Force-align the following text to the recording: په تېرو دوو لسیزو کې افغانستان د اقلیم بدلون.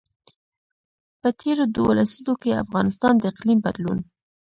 په 1.21 1.29
تېرو 1.41 1.63
دوو 1.75 1.91
لسیزو 1.99 2.33
کې 2.41 2.59
افغانستان 2.63 3.13
د 3.17 3.23
اقلیم 3.31 3.59
بدلون. 3.65 3.99